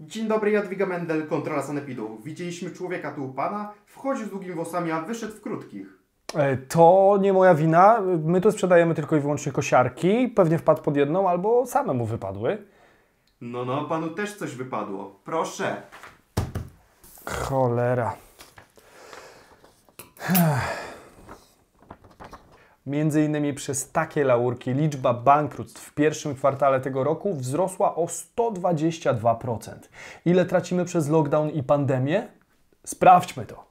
Dzień 0.00 0.28
dobry, 0.28 0.50
Jadwiga 0.50 0.86
Mendel, 0.86 1.26
kontrola 1.26 1.62
sanepidu. 1.62 2.18
Widzieliśmy 2.24 2.70
człowieka 2.70 3.12
tu 3.12 3.24
u 3.24 3.32
pana, 3.32 3.72
wchodził 3.86 4.26
z 4.26 4.30
długimi 4.30 4.54
włosami, 4.54 4.90
a 4.90 5.00
wyszedł 5.00 5.32
w 5.36 5.40
krótkich. 5.40 5.86
E, 6.34 6.56
To 6.56 7.18
nie 7.20 7.32
moja 7.32 7.54
wina. 7.54 8.00
My 8.24 8.40
tu 8.40 8.52
sprzedajemy 8.52 8.94
tylko 8.94 9.16
i 9.16 9.20
wyłącznie 9.20 9.52
kosiarki. 9.52 10.28
Pewnie 10.28 10.58
wpadł 10.58 10.82
pod 10.82 10.96
jedną 10.96 11.28
albo 11.28 11.66
samemu 11.66 12.04
wypadły. 12.06 12.66
No, 13.40 13.64
no, 13.64 13.84
panu 13.84 14.10
też 14.10 14.34
coś 14.36 14.54
wypadło. 14.54 15.20
Proszę. 15.24 15.82
Cholera. 17.26 18.16
Między 22.86 23.24
innymi 23.24 23.54
przez 23.54 23.90
takie 23.90 24.24
laurki 24.24 24.74
liczba 24.74 25.14
bankructw 25.14 25.82
w 25.82 25.94
pierwszym 25.94 26.34
kwartale 26.34 26.80
tego 26.80 27.04
roku 27.04 27.34
wzrosła 27.34 27.94
o 27.94 28.06
122%. 28.06 29.70
Ile 30.24 30.44
tracimy 30.44 30.84
przez 30.84 31.08
lockdown 31.08 31.50
i 31.50 31.62
pandemię? 31.62 32.28
Sprawdźmy 32.84 33.46
to. 33.46 33.66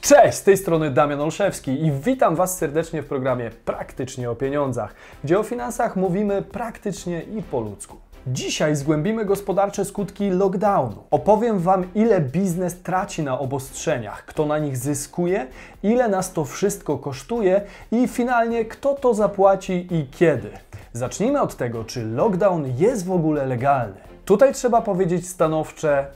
Cześć, 0.00 0.38
z 0.38 0.42
tej 0.42 0.56
strony 0.56 0.90
Damian 0.90 1.20
Olszewski 1.20 1.84
i 1.84 1.92
witam 1.92 2.36
Was 2.36 2.58
serdecznie 2.58 3.02
w 3.02 3.06
programie 3.06 3.50
Praktycznie 3.64 4.30
o 4.30 4.34
pieniądzach, 4.34 4.94
gdzie 5.24 5.38
o 5.38 5.42
finansach 5.42 5.96
mówimy 5.96 6.42
praktycznie 6.42 7.22
i 7.22 7.42
po 7.42 7.60
ludzku. 7.60 7.96
Dzisiaj 8.26 8.76
zgłębimy 8.76 9.24
gospodarcze 9.24 9.84
skutki 9.84 10.30
lockdownu. 10.30 11.02
Opowiem 11.10 11.58
Wam, 11.58 11.94
ile 11.94 12.20
biznes 12.20 12.82
traci 12.82 13.22
na 13.22 13.38
obostrzeniach, 13.38 14.24
kto 14.24 14.46
na 14.46 14.58
nich 14.58 14.76
zyskuje, 14.76 15.46
ile 15.82 16.08
nas 16.08 16.32
to 16.32 16.44
wszystko 16.44 16.98
kosztuje 16.98 17.60
i 17.92 18.08
finalnie 18.08 18.64
kto 18.64 18.94
to 18.94 19.14
zapłaci 19.14 19.86
i 19.90 20.06
kiedy. 20.10 20.50
Zacznijmy 20.92 21.40
od 21.40 21.56
tego, 21.56 21.84
czy 21.84 22.04
lockdown 22.04 22.64
jest 22.78 23.06
w 23.06 23.12
ogóle 23.12 23.46
legalny. 23.46 23.96
Tutaj 24.24 24.54
trzeba 24.54 24.82
powiedzieć 24.82 25.28
stanowcze 25.28 26.06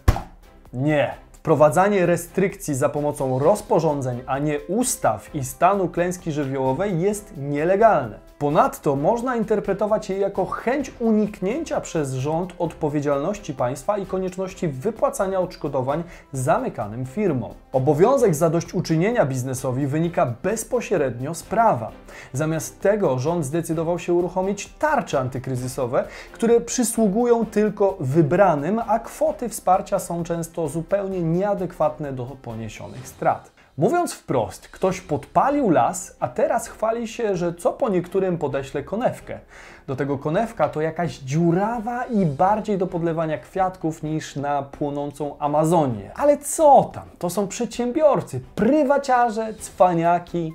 nie. 0.73 1.15
Wprowadzanie 1.33 2.07
restrykcji 2.07 2.75
za 2.75 2.89
pomocą 2.89 3.39
rozporządzeń, 3.39 4.21
a 4.27 4.39
nie 4.39 4.61
ustaw 4.61 5.35
i 5.35 5.45
stanu 5.45 5.89
klęski 5.89 6.33
żywiołowej 6.33 7.01
jest 7.01 7.33
nielegalne. 7.37 8.19
Ponadto 8.39 8.97
można 8.97 9.37
interpretować 9.37 10.11
je 10.11 10.19
jako 10.19 10.47
chęć 10.47 10.93
uniknięcia 11.01 11.81
przez 11.81 12.13
rząd 12.13 12.55
odpowiedzialności 12.59 13.55
państwa 13.55 13.99
i 13.99 14.07
konieczności 14.07 14.69
wypłacania 14.69 15.41
odszkodowań 15.41 16.03
zamykanym 16.33 17.07
firmom. 17.07 17.51
Obowiązek 17.73 18.35
zadośćuczynienia 18.35 19.27
biznesowi 19.27 19.87
wynika 19.87 20.35
bezpośrednio 20.43 21.35
z 21.35 21.43
prawa. 21.43 21.91
Zamiast 22.33 22.81
tego 22.81 23.19
rząd 23.19 23.45
zdecydował 23.45 23.99
się 23.99 24.15
uruchomić 24.15 24.73
tarcze 24.79 25.21
antykryzysowe, 25.21 26.05
które 26.33 26.61
przysługują 26.61 27.47
tylko 27.47 27.97
wybranym, 28.01 28.81
a 28.87 28.99
kwoty 28.99 29.49
wsparcia 29.49 29.99
są 29.99 30.25
często 30.25 30.69
zupełnie 30.69 31.23
nieadekwatne 31.23 32.13
do 32.13 32.25
poniesionych 32.25 33.09
strat. 33.09 33.58
Mówiąc 33.79 34.15
wprost, 34.15 34.69
ktoś 34.69 35.01
podpalił 35.01 35.71
las, 35.71 36.17
a 36.21 36.29
teraz 36.29 36.69
chwali 36.69 37.09
się, 37.09 37.37
że 37.37 37.55
co 37.55 37.73
po 37.73 37.89
niektórym 37.89 38.39
podeśle 38.39 38.83
konewkę. 38.83 39.39
Do 39.87 39.97
tego 39.97 40.19
konewka 40.19 40.69
to 40.69 40.81
jakaś 40.81 41.19
dziurawa 41.19 42.05
i 42.05 42.27
bardziej 42.27 42.79
do 42.79 42.87
podlewania 42.87 43.39
kwiatków 43.39 44.03
niż 44.03 44.37
na 44.37 44.63
płonącą 44.63 45.39
Amazonię. 45.39 46.11
Ale 46.17 46.39
co 46.39 46.91
tam? 46.95 47.05
To 47.19 47.31
są 47.31 47.49
przedsiębiorcy, 47.49 48.41
prywaciarze, 48.55 49.55
cwaniaki, 49.55 50.53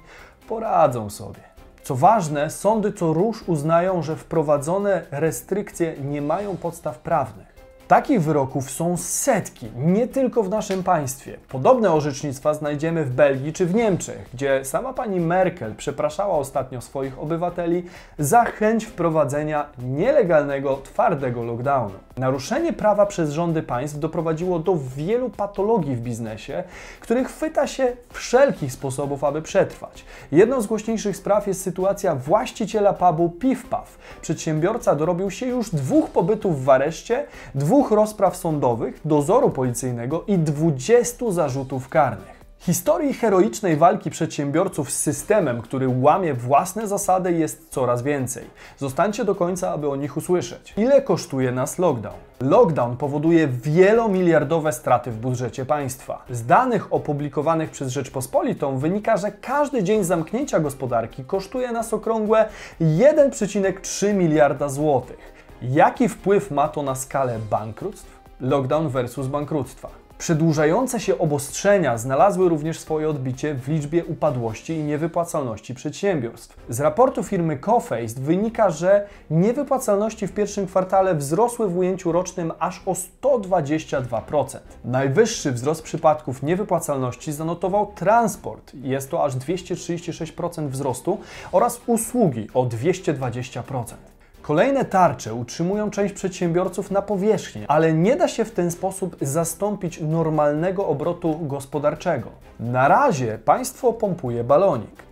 poradzą 0.48 1.10
sobie. 1.10 1.42
Co 1.84 1.96
ważne, 1.96 2.50
sądy 2.50 2.92
co 2.92 3.14
róż 3.14 3.44
uznają, 3.48 4.02
że 4.02 4.16
wprowadzone 4.16 5.06
restrykcje 5.12 5.96
nie 5.98 6.22
mają 6.22 6.58
podstaw 6.58 7.00
prawnych. 7.00 7.53
Takich 7.88 8.22
wyroków 8.22 8.72
są 8.72 8.98
setki, 8.98 9.68
nie 9.76 10.08
tylko 10.08 10.44
w 10.44 10.50
naszym 10.50 10.84
państwie. 10.84 11.38
Podobne 11.50 11.92
orzecznictwa 11.92 12.54
znajdziemy 12.54 13.06
w 13.06 13.10
Belgii 13.10 13.54
czy 13.54 13.66
w 13.66 13.76
Niemczech, 13.76 14.30
gdzie 14.34 14.66
sama 14.66 14.94
pani 14.94 15.20
Merkel 15.20 15.76
przepraszała 15.76 16.38
ostatnio 16.38 16.82
swoich 16.82 17.20
obywateli 17.20 17.84
za 18.20 18.46
chęć 18.46 18.86
wprowadzenia 18.86 19.66
nielegalnego, 19.78 20.78
twardego 20.84 21.44
lockdownu. 21.44 21.96
Naruszenie 22.18 22.74
prawa 22.74 23.06
przez 23.06 23.32
rządy 23.32 23.64
państw 23.64 24.00
doprowadziło 24.00 24.60
do 24.60 24.78
wielu 24.98 25.30
patologii 25.30 25.96
w 25.96 26.02
biznesie, 26.02 26.64
których 27.00 27.28
chwyta 27.28 27.68
się 27.68 27.94
wszelkich 28.14 28.74
sposobów, 28.74 29.24
aby 29.24 29.42
przetrwać. 29.42 30.06
Jedną 30.32 30.62
z 30.62 30.68
głośniejszych 30.68 31.18
spraw 31.18 31.48
jest 31.48 31.62
sytuacja 31.62 32.16
właściciela 32.16 32.94
pubu 32.94 33.30
Piw 33.30 33.66
Paw. 33.70 33.98
Przedsiębiorca 34.22 34.96
dorobił 34.96 35.32
się 35.32 35.46
już 35.46 35.70
dwóch 35.70 36.10
pobytów 36.10 36.66
w 36.66 36.70
areszcie, 36.70 37.26
dwóch 37.56 37.73
rozpraw 37.82 38.38
sądowych, 38.38 39.00
dozoru 39.06 39.50
policyjnego 39.50 40.24
i 40.28 40.38
20 40.38 41.32
zarzutów 41.32 41.90
karnych. 41.90 42.44
Historii 42.60 43.14
heroicznej 43.14 43.78
walki 43.78 44.10
przedsiębiorców 44.10 44.92
z 44.92 45.00
systemem, 45.00 45.62
który 45.62 45.88
łamie 46.02 46.34
własne 46.34 46.88
zasady, 46.88 47.32
jest 47.32 47.70
coraz 47.70 48.02
więcej. 48.02 48.44
Zostańcie 48.78 49.26
do 49.26 49.36
końca, 49.36 49.72
aby 49.72 49.90
o 49.90 49.96
nich 49.96 50.18
usłyszeć. 50.18 50.74
Ile 50.78 51.02
kosztuje 51.02 51.52
nas 51.52 51.80
lockdown? 51.80 52.16
Lockdown 52.42 52.98
powoduje 52.98 53.48
wielomiliardowe 53.48 54.72
straty 54.72 55.12
w 55.12 55.18
budżecie 55.18 55.66
państwa. 55.66 56.26
Z 56.30 56.46
danych 56.46 56.94
opublikowanych 56.94 57.72
przez 57.72 57.92
Rzeczpospolitą 57.92 58.78
wynika, 58.78 59.18
że 59.18 59.32
każdy 59.32 59.84
dzień 59.84 60.04
zamknięcia 60.04 60.60
gospodarki 60.60 61.24
kosztuje 61.24 61.72
nas 61.72 61.94
okrągłe 61.94 62.46
1,3 62.82 64.14
miliarda 64.14 64.70
złotych. 64.70 65.33
Jaki 65.72 66.10
wpływ 66.10 66.52
ma 66.52 66.68
to 66.68 66.84
na 66.84 66.96
skalę 66.96 67.40
bankructw? 67.50 68.20
Lockdown 68.40 68.90
versus 68.90 69.28
bankructwa. 69.28 69.90
Przedłużające 70.18 71.00
się 71.00 71.18
obostrzenia 71.18 71.98
znalazły 71.98 72.50
również 72.50 72.80
swoje 72.80 73.10
odbicie 73.10 73.56
w 73.56 73.68
liczbie 73.68 74.06
upadłości 74.06 74.74
i 74.74 74.84
niewypłacalności 74.84 75.74
przedsiębiorstw. 75.74 76.58
Z 76.70 76.80
raportu 76.80 77.24
firmy 77.24 77.60
Cofaced 77.60 78.20
wynika, 78.20 78.70
że 78.70 79.08
niewypłacalności 79.30 80.28
w 80.28 80.34
pierwszym 80.34 80.68
kwartale 80.68 81.16
wzrosły 81.16 81.70
w 81.70 81.78
ujęciu 81.78 82.12
rocznym 82.12 82.52
aż 82.60 82.82
o 82.86 82.94
122%. 83.22 84.58
Najwyższy 84.86 85.52
wzrost 85.52 85.84
przypadków 85.84 86.44
niewypłacalności 86.44 87.32
zanotował 87.32 87.92
transport, 87.96 88.72
jest 88.74 89.12
to 89.12 89.24
aż 89.24 89.36
236% 89.36 90.68
wzrostu, 90.68 91.18
oraz 91.52 91.82
usługi 91.88 92.48
o 92.54 92.66
220%. 92.66 94.13
Kolejne 94.44 94.86
tarcze 94.86 95.34
utrzymują 95.34 95.92
część 95.92 96.14
przedsiębiorców 96.14 96.92
na 96.92 97.02
powierzchni, 97.02 97.66
ale 97.68 97.94
nie 97.94 98.16
da 98.16 98.28
się 98.28 98.46
w 98.46 98.52
ten 98.52 98.72
sposób 98.72 99.16
zastąpić 99.22 100.02
normalnego 100.02 100.88
obrotu 100.88 101.40
gospodarczego. 101.42 102.30
Na 102.60 102.88
razie 102.88 103.38
państwo 103.46 103.94
pompuje 103.94 104.44
balonik. 104.44 105.04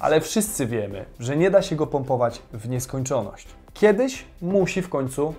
Ale 0.00 0.20
wszyscy 0.20 0.66
wiemy, 0.66 1.04
że 1.18 1.36
nie 1.36 1.50
da 1.50 1.62
się 1.62 1.76
go 1.76 1.86
pompować 1.86 2.42
w 2.52 2.68
nieskończoność. 2.68 3.48
Kiedyś 3.74 4.24
musi 4.42 4.82
w 4.82 4.88
końcu 4.88 5.34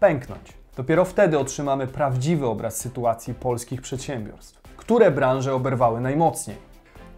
pęknąć. 0.00 0.52
Dopiero 0.76 1.04
wtedy 1.04 1.38
otrzymamy 1.38 1.86
prawdziwy 1.86 2.46
obraz 2.46 2.76
sytuacji 2.76 3.34
polskich 3.34 3.82
przedsiębiorstw. 3.82 4.62
Które 4.76 5.10
branże 5.10 5.54
oberwały 5.54 6.00
najmocniej? 6.00 6.67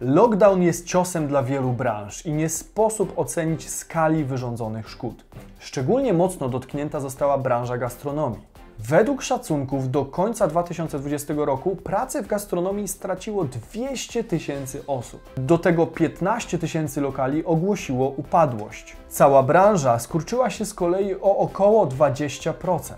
Lockdown 0.01 0.61
jest 0.61 0.85
ciosem 0.85 1.27
dla 1.27 1.43
wielu 1.43 1.73
branż 1.73 2.25
i 2.25 2.31
nie 2.33 2.49
sposób 2.49 3.13
ocenić 3.19 3.69
skali 3.69 4.23
wyrządzonych 4.23 4.89
szkód. 4.89 5.23
Szczególnie 5.59 6.13
mocno 6.13 6.49
dotknięta 6.49 6.99
została 6.99 7.37
branża 7.37 7.77
gastronomii. 7.77 8.39
Według 8.79 9.21
szacunków 9.21 9.91
do 9.91 10.05
końca 10.05 10.47
2020 10.47 11.33
roku 11.37 11.75
pracy 11.75 12.21
w 12.21 12.27
gastronomii 12.27 12.87
straciło 12.87 13.43
200 13.43 14.23
tysięcy 14.23 14.83
osób. 14.87 15.21
Do 15.37 15.57
tego 15.57 15.87
15 15.87 16.59
tysięcy 16.59 17.01
lokali 17.01 17.45
ogłosiło 17.45 18.09
upadłość. 18.09 18.95
Cała 19.09 19.43
branża 19.43 19.99
skurczyła 19.99 20.49
się 20.49 20.65
z 20.65 20.73
kolei 20.73 21.15
o 21.15 21.37
około 21.37 21.87
20%. 21.87 22.93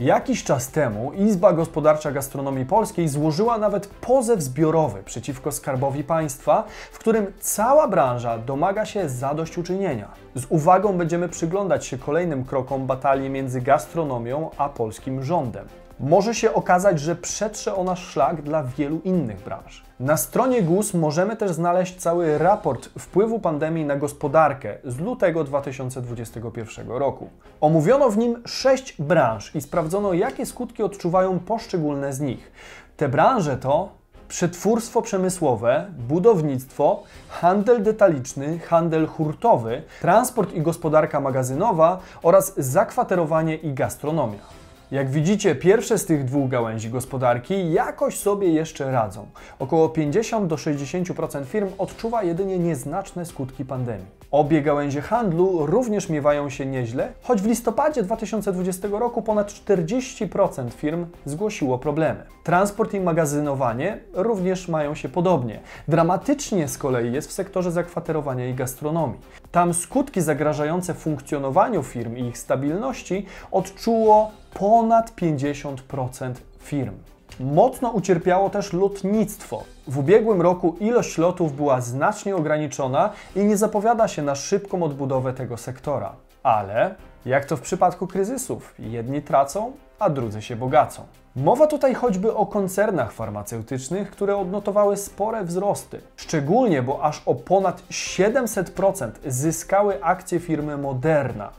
Jakiś 0.00 0.44
czas 0.44 0.68
temu 0.68 1.12
Izba 1.12 1.52
Gospodarcza 1.52 2.12
Gastronomii 2.12 2.66
Polskiej 2.66 3.08
złożyła 3.08 3.58
nawet 3.58 3.86
pozew 3.86 4.40
zbiorowy 4.40 5.02
przeciwko 5.02 5.52
Skarbowi 5.52 6.04
Państwa, 6.04 6.64
w 6.92 6.98
którym 6.98 7.26
cała 7.40 7.88
branża 7.88 8.38
domaga 8.38 8.84
się 8.84 9.08
zadośćuczynienia. 9.08 10.08
Z 10.34 10.46
uwagą 10.48 10.98
będziemy 10.98 11.28
przyglądać 11.28 11.86
się 11.86 11.98
kolejnym 11.98 12.44
krokom 12.44 12.86
batalii 12.86 13.30
między 13.30 13.60
gastronomią 13.60 14.50
a 14.58 14.68
polskim 14.68 15.22
rządem. 15.22 15.68
Może 16.00 16.34
się 16.34 16.54
okazać, 16.54 17.00
że 17.00 17.16
przetrze 17.16 17.74
ona 17.74 17.96
szlak 17.96 18.42
dla 18.42 18.62
wielu 18.62 19.00
innych 19.04 19.44
branż. 19.44 19.82
Na 20.00 20.16
stronie 20.16 20.62
GUS 20.62 20.94
możemy 20.94 21.36
też 21.36 21.52
znaleźć 21.52 21.96
cały 21.96 22.38
raport 22.38 22.88
wpływu 22.98 23.40
pandemii 23.40 23.84
na 23.84 23.96
gospodarkę 23.96 24.78
z 24.84 24.98
lutego 24.98 25.44
2021 25.44 26.88
roku. 26.88 27.28
Omówiono 27.60 28.10
w 28.10 28.18
nim 28.18 28.42
sześć 28.46 29.02
branż 29.02 29.54
i 29.54 29.60
sprawdzono, 29.60 30.12
jakie 30.12 30.46
skutki 30.46 30.82
odczuwają 30.82 31.38
poszczególne 31.38 32.12
z 32.12 32.20
nich. 32.20 32.52
Te 32.96 33.08
branże 33.08 33.56
to 33.56 33.88
przetwórstwo 34.28 35.02
przemysłowe, 35.02 35.86
budownictwo, 36.08 37.02
handel 37.28 37.82
detaliczny, 37.82 38.58
handel 38.58 39.06
hurtowy, 39.06 39.82
transport 40.00 40.52
i 40.52 40.60
gospodarka 40.60 41.20
magazynowa 41.20 41.98
oraz 42.22 42.54
zakwaterowanie 42.56 43.56
i 43.56 43.74
gastronomia. 43.74 44.63
Jak 44.94 45.10
widzicie, 45.10 45.54
pierwsze 45.54 45.98
z 45.98 46.06
tych 46.06 46.24
dwóch 46.24 46.50
gałęzi 46.50 46.90
gospodarki 46.90 47.72
jakoś 47.72 48.18
sobie 48.18 48.48
jeszcze 48.48 48.92
radzą. 48.92 49.26
Około 49.58 49.88
50 49.88 50.46
do 50.46 50.56
60% 50.56 51.44
firm 51.44 51.68
odczuwa 51.78 52.22
jedynie 52.22 52.58
nieznaczne 52.58 53.24
skutki 53.24 53.64
pandemii. 53.64 54.06
Obie 54.30 54.62
gałęzie 54.62 55.00
handlu 55.00 55.66
również 55.66 56.08
miewają 56.08 56.50
się 56.50 56.66
nieźle, 56.66 57.12
choć 57.22 57.42
w 57.42 57.46
listopadzie 57.46 58.02
2020 58.02 58.88
roku 58.92 59.22
ponad 59.22 59.52
40% 59.52 60.70
firm 60.70 61.06
zgłosiło 61.24 61.78
problemy. 61.78 62.22
Transport 62.44 62.94
i 62.94 63.00
magazynowanie 63.00 63.98
również 64.12 64.68
mają 64.68 64.94
się 64.94 65.08
podobnie. 65.08 65.60
Dramatycznie 65.88 66.68
z 66.68 66.78
kolei 66.78 67.12
jest 67.12 67.28
w 67.28 67.32
sektorze 67.32 67.72
zakwaterowania 67.72 68.48
i 68.48 68.54
gastronomii. 68.54 69.20
Tam 69.52 69.74
skutki 69.74 70.20
zagrażające 70.20 70.94
funkcjonowaniu 70.94 71.82
firm 71.82 72.16
i 72.16 72.24
ich 72.26 72.38
stabilności 72.38 73.26
odczuło 73.50 74.30
ponad 74.54 75.12
50% 75.16 76.34
firm. 76.58 76.94
Mocno 77.40 77.90
ucierpiało 77.90 78.50
też 78.50 78.72
lotnictwo. 78.72 79.62
W 79.88 79.98
ubiegłym 79.98 80.42
roku 80.42 80.76
ilość 80.80 81.18
lotów 81.18 81.56
była 81.56 81.80
znacznie 81.80 82.36
ograniczona 82.36 83.10
i 83.36 83.44
nie 83.44 83.56
zapowiada 83.56 84.08
się 84.08 84.22
na 84.22 84.34
szybką 84.34 84.82
odbudowę 84.82 85.32
tego 85.32 85.56
sektora. 85.56 86.12
Ale, 86.42 86.94
jak 87.26 87.44
to 87.44 87.56
w 87.56 87.60
przypadku 87.60 88.06
kryzysów, 88.06 88.74
jedni 88.78 89.22
tracą, 89.22 89.72
a 89.98 90.10
drudzy 90.10 90.42
się 90.42 90.56
bogacą. 90.56 91.02
Mowa 91.36 91.66
tutaj 91.66 91.94
choćby 91.94 92.34
o 92.34 92.46
koncernach 92.46 93.12
farmaceutycznych, 93.12 94.10
które 94.10 94.36
odnotowały 94.36 94.96
spore 94.96 95.44
wzrosty. 95.44 96.00
Szczególnie, 96.16 96.82
bo 96.82 97.02
aż 97.02 97.22
o 97.26 97.34
ponad 97.34 97.82
700% 97.90 99.10
zyskały 99.26 100.04
akcje 100.04 100.40
firmy 100.40 100.76
Moderna, 100.76 101.50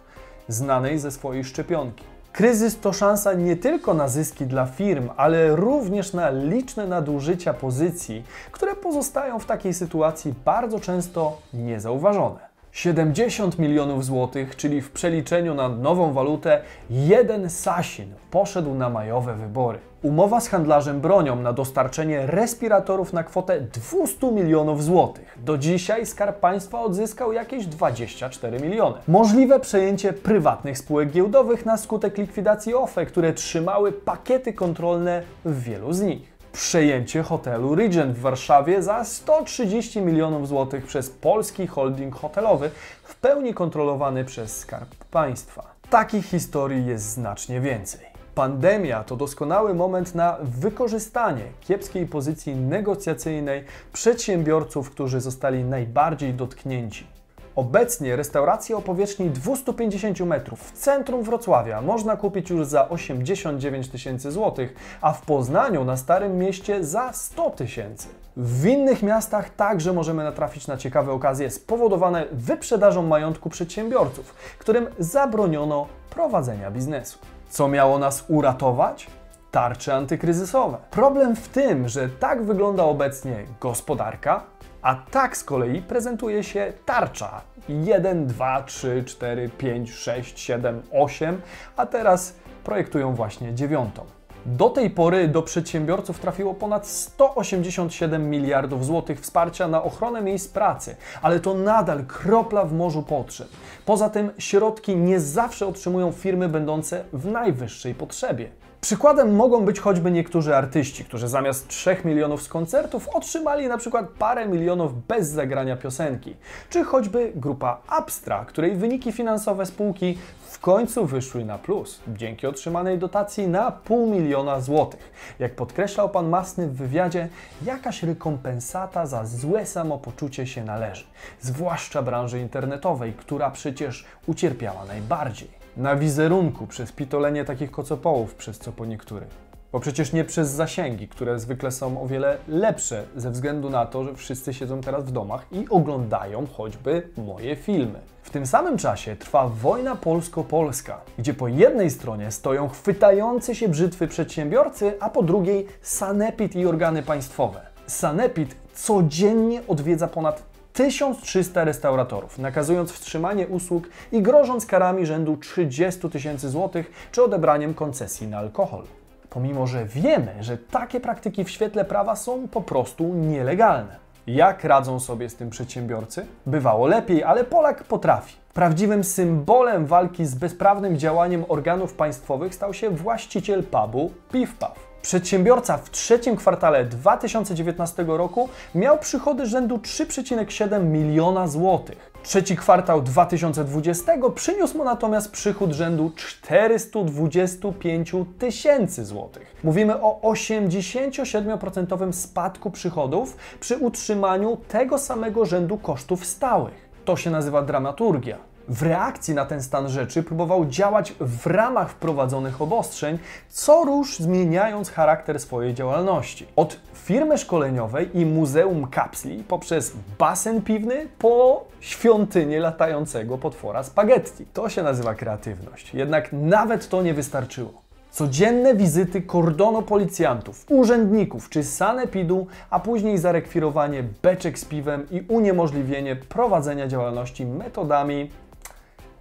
znanej 0.48 1.00
ze 1.00 1.12
swojej 1.12 1.44
szczepionki. 1.44 2.15
Kryzys 2.36 2.80
to 2.80 2.94
szansa 2.94 3.34
nie 3.34 3.56
tylko 3.56 3.94
na 3.94 4.08
zyski 4.08 4.46
dla 4.46 4.66
firm, 4.66 5.10
ale 5.18 5.56
również 5.56 6.14
na 6.14 6.30
liczne 6.30 6.88
nadużycia 6.88 7.54
pozycji, 7.54 8.24
które 8.52 8.76
pozostają 8.76 9.40
w 9.40 9.46
takiej 9.46 9.74
sytuacji 9.74 10.34
bardzo 10.46 10.80
często 10.80 11.38
niezauważone. 11.54 12.40
70 12.72 13.60
milionów 13.60 14.06
złotych, 14.06 14.56
czyli 14.56 14.82
w 14.82 14.92
przeliczeniu 14.92 15.54
na 15.54 15.70
nową 15.70 16.14
walutę, 16.14 16.62
jeden 16.90 17.50
Sasin 17.50 18.14
poszedł 18.32 18.74
na 18.74 18.90
majowe 18.90 19.36
wybory. 19.36 19.80
Umowa 20.06 20.42
z 20.42 20.48
handlarzem 20.48 21.02
bronią 21.02 21.36
na 21.36 21.54
dostarczenie 21.54 22.26
respiratorów 22.26 23.14
na 23.14 23.24
kwotę 23.24 23.62
200 23.62 24.32
milionów 24.32 24.84
złotych. 24.84 25.38
Do 25.44 25.58
dzisiaj 25.58 26.06
Skarb 26.06 26.40
Państwa 26.40 26.82
odzyskał 26.82 27.34
jakieś 27.34 27.66
24 27.66 28.60
miliony. 28.60 28.96
Możliwe 29.08 29.60
przejęcie 29.60 30.14
prywatnych 30.14 30.78
spółek 30.78 31.12
giełdowych 31.12 31.66
na 31.66 31.78
skutek 31.78 32.18
likwidacji 32.18 32.74
OFE, 32.74 33.06
które 33.06 33.34
trzymały 33.34 33.92
pakiety 33.92 34.54
kontrolne 34.54 35.22
w 35.46 35.64
wielu 35.64 35.94
z 35.94 36.02
nich 36.02 36.36
przejęcie 36.52 37.24
hotelu 37.24 37.76
Regent 37.76 38.18
w 38.18 38.22
Warszawie 38.22 38.84
za 38.84 39.04
130 39.04 40.02
milionów 40.02 40.48
złotych 40.48 40.86
przez 40.86 41.10
polski 41.10 41.68
holding 41.68 42.16
hotelowy, 42.16 42.72
w 43.04 43.16
pełni 43.16 43.54
kontrolowany 43.54 44.26
przez 44.26 44.58
Skarb 44.58 44.96
Państwa. 45.12 45.64
Takich 45.90 46.26
historii 46.26 46.86
jest 46.86 47.06
znacznie 47.06 47.62
więcej. 47.62 48.15
Pandemia 48.36 49.04
to 49.04 49.16
doskonały 49.16 49.74
moment 49.74 50.16
na 50.16 50.38
wykorzystanie 50.42 51.44
kiepskiej 51.62 52.08
pozycji 52.08 52.56
negocjacyjnej 52.56 53.64
przedsiębiorców, 53.94 54.92
którzy 54.92 55.22
zostali 55.22 55.64
najbardziej 55.64 56.34
dotknięci. 56.34 57.08
Obecnie 57.56 58.16
restaurację 58.16 58.78
o 58.78 58.82
powierzchni 58.82 59.30
250 59.30 60.20
metrów 60.20 60.72
w 60.72 60.72
centrum 60.72 61.24
Wrocławia 61.24 61.82
można 61.82 62.18
kupić 62.18 62.50
już 62.50 62.68
za 62.68 62.90
89 62.90 63.90
tysięcy 63.90 64.32
złotych, 64.32 64.76
a 65.02 65.14
w 65.14 65.22
Poznaniu 65.22 65.84
na 65.84 65.98
Starym 65.98 66.38
Mieście 66.38 66.84
za 66.84 67.14
100 67.14 67.50
tysięcy. 67.50 68.08
W 68.38 68.66
innych 68.66 69.04
miastach 69.04 69.50
także 69.50 69.94
możemy 69.94 70.24
natrafić 70.24 70.68
na 70.68 70.78
ciekawe 70.78 71.12
okazje 71.12 71.52
spowodowane 71.52 72.26
wyprzedażą 72.32 73.04
majątku 73.04 73.50
przedsiębiorców, 73.50 74.34
którym 74.60 74.88
zabroniono 75.00 75.88
prowadzenia 76.10 76.72
biznesu. 76.72 77.20
Co 77.56 77.68
miało 77.68 78.00
nas 78.00 78.26
uratować? 78.28 79.08
Tarcze 79.52 79.96
antykryzysowe. 79.96 80.78
Problem 80.92 81.36
w 81.36 81.48
tym, 81.48 81.88
że 81.90 82.10
tak 82.10 82.44
wygląda 82.44 82.84
obecnie 82.84 83.46
gospodarka, 83.60 84.44
a 84.82 84.96
tak 84.96 85.38
z 85.38 85.44
kolei 85.44 85.82
prezentuje 85.82 86.44
się 86.44 86.74
tarcza 86.86 87.42
1, 87.70 88.28
2, 88.28 88.64
3, 88.64 89.04
4, 89.08 89.50
5, 89.50 89.92
6, 89.92 90.40
7, 90.40 90.82
8, 90.92 91.42
a 91.78 91.86
teraz 91.86 92.36
projektują 92.64 93.16
właśnie 93.16 93.54
dziewiątą. 93.54 94.06
Do 94.46 94.70
tej 94.70 94.90
pory 94.90 95.28
do 95.28 95.42
przedsiębiorców 95.42 96.20
trafiło 96.20 96.54
ponad 96.54 96.88
187 96.88 98.30
miliardów 98.30 98.86
złotych 98.86 99.22
wsparcia 99.22 99.68
na 99.68 99.84
ochronę 99.84 100.22
miejsc 100.22 100.48
pracy, 100.48 100.96
ale 101.22 101.40
to 101.40 101.54
nadal 101.54 102.06
kropla 102.06 102.66
w 102.66 102.74
morzu 102.74 103.04
potrzeb. 103.04 103.48
Poza 103.86 104.10
tym 104.10 104.32
środki 104.38 104.96
nie 104.96 105.20
zawsze 105.20 105.68
otrzymują 105.68 106.12
firmy 106.12 106.50
będące 106.50 107.04
w 107.14 107.26
najwyższej 107.26 107.96
potrzebie. 107.96 108.50
Przykładem 108.86 109.36
mogą 109.36 109.66
być 109.66 109.80
choćby 109.80 110.12
niektórzy 110.12 110.56
artyści, 110.56 111.06
którzy 111.06 111.28
zamiast 111.28 111.68
3 111.68 111.98
milionów 112.06 112.42
z 112.42 112.48
koncertów 112.48 113.10
otrzymali 113.10 113.68
na 113.68 113.78
przykład 113.78 114.08
parę 114.10 114.48
milionów 114.48 115.08
bez 115.08 115.28
zagrania 115.28 115.76
piosenki, 115.78 116.36
czy 116.70 116.84
choćby 116.84 117.32
grupa 117.36 117.82
Abstra, 117.88 118.46
której 118.46 118.76
wyniki 118.76 119.12
finansowe 119.12 119.66
spółki 119.66 120.18
w 120.50 120.60
końcu 120.60 121.06
wyszły 121.06 121.46
na 121.46 121.58
plus 121.58 122.00
dzięki 122.08 122.48
otrzymanej 122.48 122.98
dotacji 122.98 123.48
na 123.48 123.72
pół 123.72 124.10
miliona 124.10 124.62
złotych. 124.62 125.12
Jak 125.40 125.56
podkreślał 125.56 126.10
pan 126.10 126.30
Masny 126.30 126.68
w 126.68 126.76
wywiadzie, 126.76 127.30
jakaś 127.62 128.04
rekompensata 128.04 129.06
za 129.06 129.26
złe 129.26 129.66
samopoczucie 129.66 130.48
się 130.48 130.64
należy, 130.64 131.04
zwłaszcza 131.42 132.02
branży 132.02 132.40
internetowej, 132.40 133.14
która 133.14 133.52
przecież 133.52 134.06
ucierpiała 134.28 134.86
najbardziej 134.86 135.65
na 135.78 135.96
wizerunku 135.96 136.68
przez 136.68 136.92
pitolenie 136.92 137.46
takich 137.46 137.72
kocopołów, 137.72 138.36
przez 138.36 138.60
co 138.60 138.72
po 138.72 138.86
niektórych. 138.86 139.46
Bo 139.72 139.80
przecież 139.80 140.14
nie 140.14 140.24
przez 140.24 140.50
zasięgi, 140.50 141.08
które 141.08 141.40
zwykle 141.40 141.72
są 141.72 142.02
o 142.02 142.08
wiele 142.08 142.38
lepsze 142.48 143.04
ze 143.16 143.32
względu 143.32 143.70
na 143.70 143.86
to, 143.86 144.04
że 144.04 144.16
wszyscy 144.16 144.54
siedzą 144.54 144.82
teraz 144.82 145.06
w 145.06 145.12
domach 145.12 145.46
i 145.52 145.66
oglądają 145.70 146.48
choćby 146.58 147.10
moje 147.18 147.56
filmy. 147.56 148.00
W 148.24 148.30
tym 148.30 148.46
samym 148.46 148.78
czasie 148.78 149.16
trwa 149.16 149.48
wojna 149.48 149.96
polsko-polska, 149.96 151.02
gdzie 151.18 151.34
po 151.34 151.48
jednej 151.48 151.90
stronie 151.90 152.32
stoją 152.32 152.70
chwytający 152.70 153.56
się 153.56 153.70
brzytwy 153.70 154.08
przedsiębiorcy, 154.08 154.94
a 155.00 155.10
po 155.10 155.24
drugiej 155.24 155.68
sanepid 155.82 156.56
i 156.56 156.66
organy 156.66 157.04
państwowe. 157.04 157.62
Sanepid 157.88 158.56
codziennie 158.74 159.62
odwiedza 159.68 160.08
ponad 160.08 160.55
1300 160.76 161.64
restauratorów, 161.64 162.40
nakazując 162.40 162.92
wstrzymanie 162.92 163.48
usług 163.48 163.90
i 164.12 164.22
grożąc 164.22 164.66
karami 164.66 165.06
rzędu 165.06 165.38
30 165.38 166.10
tysięcy 166.10 166.50
złotych 166.50 167.10
czy 167.12 167.24
odebraniem 167.24 167.74
koncesji 167.74 168.28
na 168.28 168.38
alkohol. 168.38 168.84
Pomimo, 169.30 169.68
że 169.68 169.86
wiemy, 169.86 170.36
że 170.42 170.58
takie 170.58 171.00
praktyki 171.00 171.44
w 171.44 171.50
świetle 171.50 171.86
prawa 171.86 172.16
są 172.16 172.48
po 172.48 172.62
prostu 172.62 173.04
nielegalne. 173.04 173.96
Jak 174.28 174.64
radzą 174.64 175.00
sobie 175.00 175.30
z 175.30 175.36
tym 175.36 175.50
przedsiębiorcy? 175.50 176.26
Bywało 176.46 176.88
lepiej, 176.88 177.24
ale 177.24 177.44
Polak 177.44 177.84
potrafi. 177.84 178.36
Prawdziwym 178.54 179.04
symbolem 179.04 179.86
walki 179.86 180.26
z 180.26 180.36
bezprawnym 180.36 180.98
działaniem 180.98 181.46
organów 181.48 181.94
państwowych 181.94 182.56
stał 182.56 182.74
się 182.74 182.90
właściciel 182.90 183.64
pubu 183.64 184.12
Piw 184.32 184.58
Paw. 184.58 184.95
Przedsiębiorca 185.06 185.78
w 185.78 185.90
trzecim 185.90 186.36
kwartale 186.36 186.86
2019 186.86 188.06
roku 188.08 188.50
miał 188.76 188.98
przychody 188.98 189.46
rzędu 189.46 189.78
3,7 189.78 190.86
miliona 190.86 191.48
złotych. 191.48 192.12
Trzeci 192.24 192.56
kwartał 192.56 193.02
2020 193.02 194.14
przyniósł 194.36 194.78
mu 194.78 194.84
natomiast 194.84 195.32
przychód 195.32 195.72
rzędu 195.72 196.12
425 196.16 198.12
tysięcy 198.40 199.06
złotych. 199.06 199.56
Mówimy 199.64 200.02
o 200.02 200.20
87% 200.24 202.14
spadku 202.14 202.72
przychodów 202.72 203.38
przy 203.60 203.78
utrzymaniu 203.78 204.58
tego 204.68 204.98
samego 204.98 205.46
rzędu 205.46 205.78
kosztów 205.78 206.26
stałych. 206.26 206.90
To 207.06 207.18
się 207.18 207.30
nazywa 207.30 207.62
dramaturgia 207.62 208.38
w 208.68 208.84
reakcji 208.84 209.34
na 209.34 209.46
ten 209.46 209.64
stan 209.64 209.90
rzeczy 209.90 210.24
próbował 210.24 210.66
działać 210.66 211.14
w 211.20 211.48
ramach 211.48 211.90
wprowadzonych 211.90 212.62
obostrzeń, 212.62 213.20
co 213.50 213.84
róż 213.84 214.18
zmieniając 214.20 214.90
charakter 214.90 215.40
swojej 215.40 215.74
działalności. 215.74 216.48
Od 216.56 216.80
firmy 216.94 217.38
szkoleniowej 217.38 218.18
i 218.18 218.26
muzeum 218.26 218.88
kapsli 218.88 219.44
poprzez 219.44 219.94
basen 220.20 220.62
piwny 220.62 221.08
po 221.20 221.66
świątynię 221.80 222.60
latającego 222.60 223.38
potwora 223.38 223.84
spaghetti. 223.84 224.46
To 224.54 224.70
się 224.70 224.84
nazywa 224.84 225.16
kreatywność. 225.16 225.94
Jednak 225.94 226.30
nawet 226.34 226.90
to 226.90 227.02
nie 227.02 227.14
wystarczyło. 227.14 227.86
Codzienne 228.12 228.76
wizyty 228.76 229.22
kordonu 229.22 229.82
policjantów, 229.82 230.66
urzędników 230.70 231.50
czy 231.50 231.64
sanepidu, 231.64 232.48
a 232.70 232.80
później 232.80 233.18
zarekwirowanie 233.18 234.04
beczek 234.22 234.60
z 234.60 234.66
piwem 234.66 235.08
i 235.12 235.22
uniemożliwienie 235.28 236.16
prowadzenia 236.16 236.88
działalności 236.88 237.46
metodami 237.46 238.30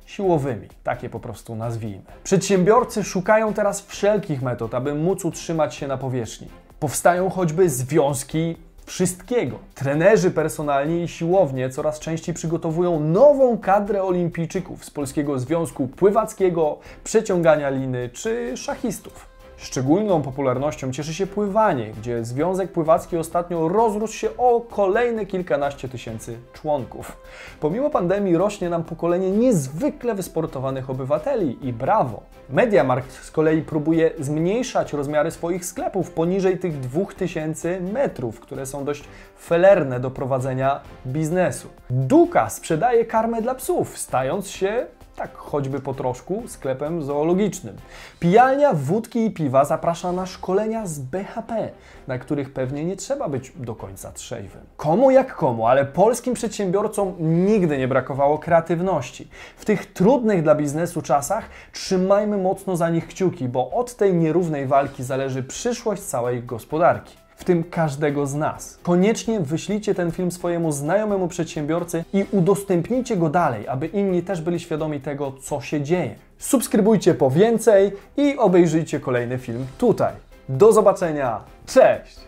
siłowymi, 0.07 0.69
takie 0.85 1.11
po 1.11 1.21
prostu 1.21 1.57
nazwijmy. 1.57 2.03
Przedsiębiorcy 2.25 3.05
szukają 3.05 3.55
teraz 3.55 3.87
wszelkich 3.87 4.43
metod, 4.43 4.75
aby 4.75 4.95
móc 4.95 5.25
utrzymać 5.25 5.75
się 5.75 5.89
na 5.89 5.97
powierzchni. 5.97 6.49
Powstają 6.81 7.31
choćby 7.31 7.71
związki 7.71 8.57
wszystkiego. 8.87 9.59
Trenerzy 9.75 10.31
personalni 10.31 11.03
i 11.03 11.09
siłownie 11.09 11.71
coraz 11.71 12.01
częściej 12.01 12.35
przygotowują 12.35 13.01
nową 13.01 13.59
kadrę 13.59 14.03
olimpijczyków 14.03 14.85
z 14.85 14.91
Polskiego 14.91 15.39
Związku 15.39 15.89
Pływackiego, 15.89 16.79
przeciągania 17.05 17.71
liny 17.71 18.11
czy 18.13 18.57
szachistów. 18.57 19.34
Szczególną 19.57 20.23
popularnością 20.23 20.93
cieszy 20.93 21.15
się 21.15 21.27
pływanie, 21.27 21.91
gdzie 21.99 22.25
Związek 22.25 22.73
Pływacki 22.73 23.17
ostatnio 23.17 23.69
rozrósł 23.69 24.15
się 24.15 24.29
o 24.39 24.61
kolejne 24.61 25.27
kilkanaście 25.27 25.89
tysięcy 25.89 26.39
członków. 26.53 27.17
Pomimo 27.61 27.91
pandemii 27.91 28.37
rośnie 28.37 28.71
nam 28.71 28.85
pokolenie 28.85 29.31
niezwykle 29.31 30.15
wysportowanych 30.15 30.91
obywateli 30.91 31.69
i 31.69 31.73
brawo! 31.73 32.23
Mediamarkt 32.51 33.13
z 33.13 33.31
kolei 33.31 33.63
próbuje 33.63 34.11
zmniejszać 34.19 34.93
rozmiary 34.93 35.31
swoich 35.31 35.65
sklepów 35.65 36.11
poniżej 36.11 36.59
tych 36.59 36.81
2000 36.81 37.81
metrów, 37.81 38.41
które 38.41 38.67
są 38.67 38.85
dość 38.85 39.05
felerne 39.39 40.01
do 40.01 40.11
prowadzenia 40.11 40.81
biznesu. 41.07 41.69
Duka 41.91 42.51
sprzedaje 42.51 43.05
karmę 43.05 43.43
dla 43.43 43.55
psów, 43.55 43.99
stając 43.99 44.49
się 44.49 44.87
tak 45.17 45.37
choćby 45.37 45.81
po 45.81 45.95
troszku, 45.95 46.43
sklepem 46.47 47.03
zoologicznym. 47.03 47.77
Pijalnia 48.21 48.73
wódki 48.73 49.27
i 49.27 49.31
piwa 49.31 49.65
zaprasza 49.65 50.13
na 50.13 50.27
szkolenia 50.27 50.87
z 50.87 50.99
BHP, 50.99 51.71
na 52.07 52.19
których 52.19 52.53
pewnie 52.53 52.85
nie 52.85 52.97
trzeba 52.97 53.29
być 53.29 53.53
do 53.57 53.75
końca 53.75 54.13
trzeźwym. 54.13 54.63
Komu 54.77 55.11
jak 55.11 55.37
komu, 55.37 55.67
ale 55.67 55.85
polskim 55.85 56.35
przedsiębiorcom 56.35 57.15
nigdy 57.21 57.79
nie 57.79 57.89
brakowało 57.89 58.39
kreatywności. 58.39 59.29
W 59.57 59.65
tych 59.65 59.93
trudnych 59.93 60.43
dla 60.43 60.55
biznesu 60.55 61.03
czasach 61.03 61.45
trzymajmy 61.73 62.37
mocno 62.37 62.77
za 62.77 62.91
nich 62.91 63.09
kciuki, 63.09 63.49
bo 63.49 63.71
od 63.71 63.97
tej 63.97 64.15
nierównej 64.15 64.67
walki 64.67 65.05
zależy 65.05 65.43
przyszłość 65.43 66.03
całej 66.03 66.43
gospodarki 66.43 67.24
w 67.45 67.47
tym 67.47 67.65
każdego 67.65 68.27
z 68.27 68.35
nas. 68.35 68.79
Koniecznie 68.83 69.41
wyślijcie 69.41 69.95
ten 69.95 70.13
film 70.13 70.33
swojemu 70.33 70.73
znajomemu 70.73 71.29
przedsiębiorcy 71.29 72.05
i 72.13 72.25
udostępnijcie 72.33 73.17
go 73.17 73.29
dalej, 73.29 73.69
aby 73.69 73.87
inni 73.87 74.23
też 74.23 74.41
byli 74.41 74.61
świadomi 74.61 75.01
tego, 75.01 75.33
co 75.43 75.61
się 75.61 75.83
dzieje. 75.83 76.15
Subskrybujcie 76.39 77.15
po 77.15 77.31
więcej 77.31 77.93
i 78.17 78.37
obejrzyjcie 78.37 79.01
kolejny 79.01 79.39
film 79.39 79.67
tutaj. 79.79 80.13
Do 80.49 80.73
zobaczenia. 80.73 81.41
Cześć! 81.67 82.25